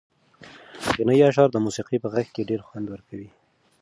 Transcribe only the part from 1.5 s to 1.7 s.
د